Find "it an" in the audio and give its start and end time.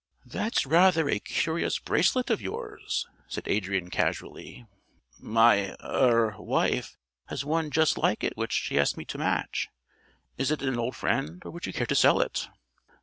10.49-10.79